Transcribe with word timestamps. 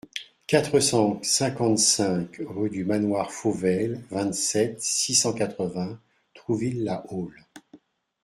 quatre 0.47 0.79
cent 0.79 1.21
cinquante-cinq 1.21 2.37
rue 2.39 2.71
du 2.71 2.85
Manoir 2.85 3.31
Fauvel, 3.31 4.03
vingt-sept, 4.09 4.81
six 4.81 5.13
cent 5.13 5.31
quatre-vingts, 5.31 5.99
Trouville-la-Haule 6.33 7.45